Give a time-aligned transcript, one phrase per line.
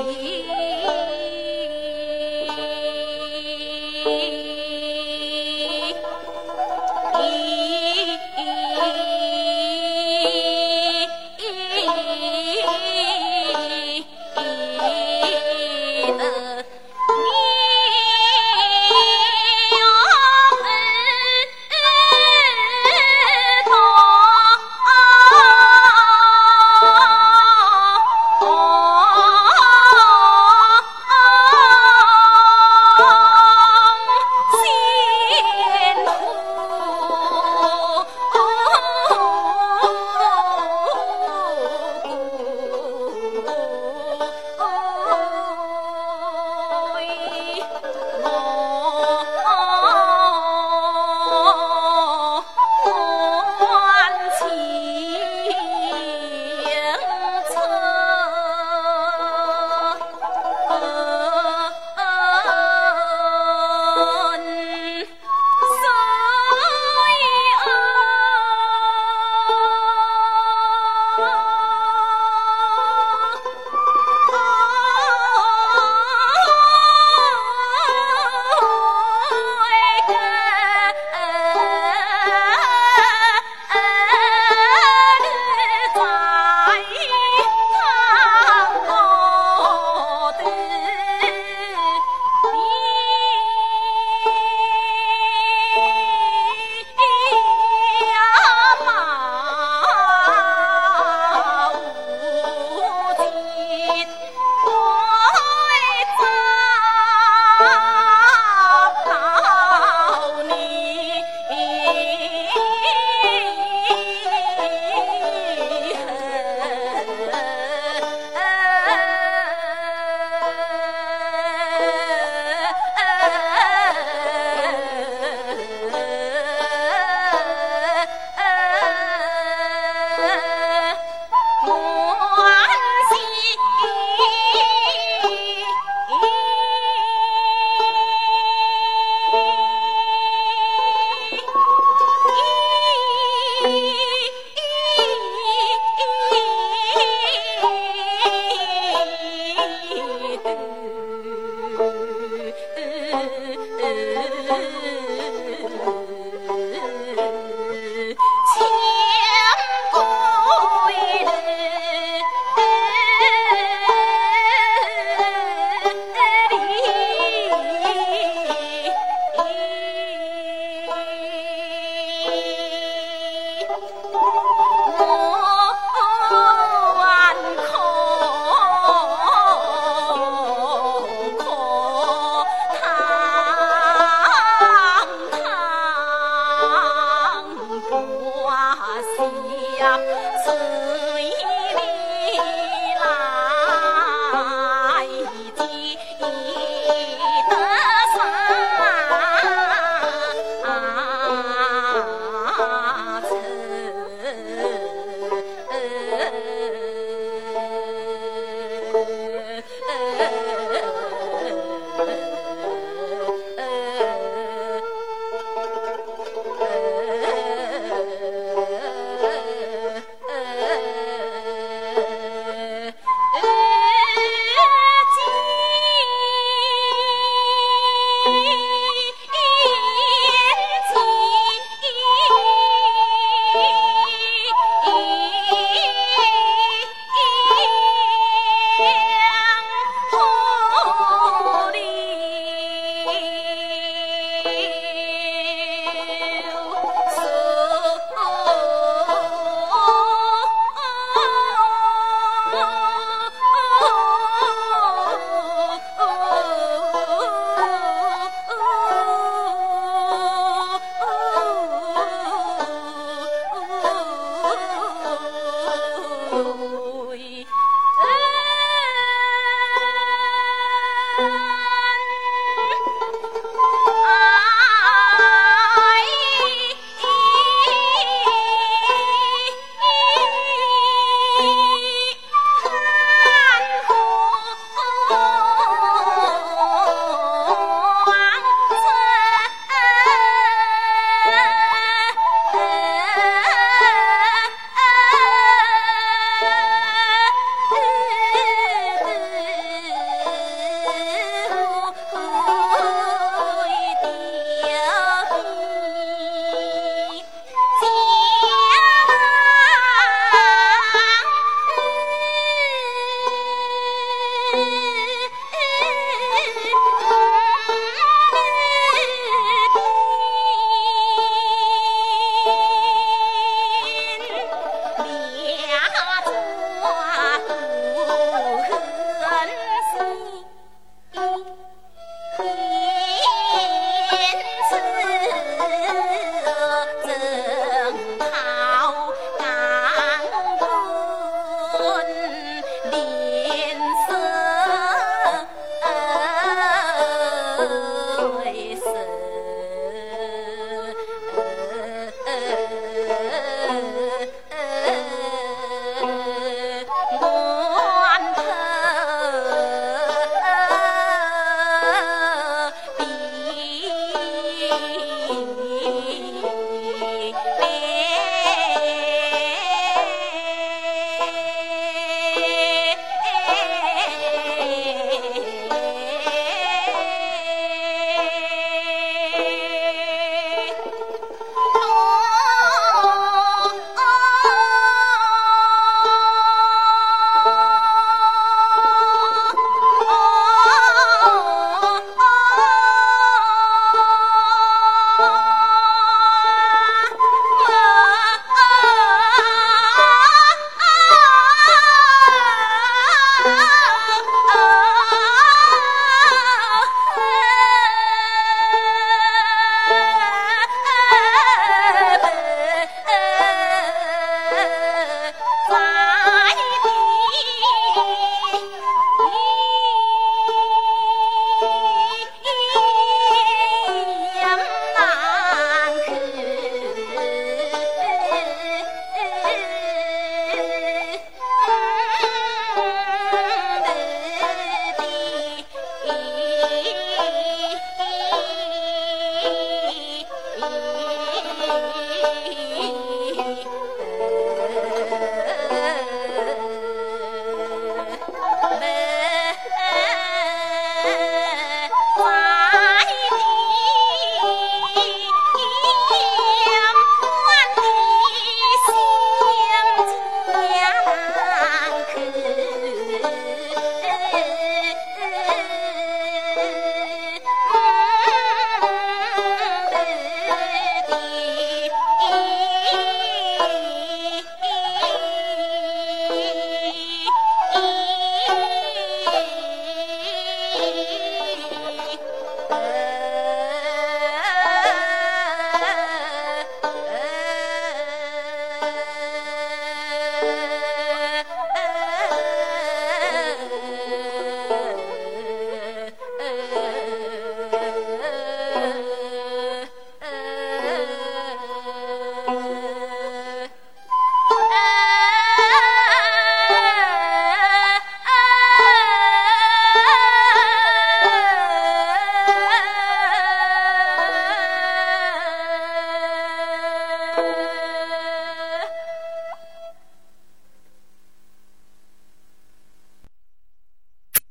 [0.00, 1.01] 咦